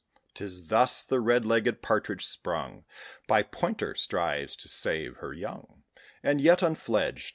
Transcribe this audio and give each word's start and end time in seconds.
'Tis 0.33 0.69
thus 0.69 1.03
the 1.03 1.19
red 1.19 1.45
legged 1.45 1.83
partridge, 1.83 2.25
sprung 2.25 2.85
By 3.27 3.43
pointer, 3.43 3.93
strives 3.93 4.55
to 4.55 4.67
save 4.67 5.17
her 5.17 5.31
young, 5.31 5.83
As 6.23 6.39
yet 6.41 6.63
unfledged. 6.63 7.27